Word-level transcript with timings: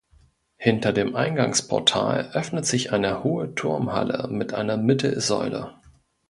Hinter 0.57 0.93
dem 0.93 1.15
Eingangsportal 1.15 2.31
öffnet 2.33 2.65
sich 2.65 2.91
eine 2.91 3.23
hohe 3.23 3.53
Turmhalle 3.53 4.29
mit 4.31 4.51
einer 4.51 4.75
Mittelsäule. 4.75 5.75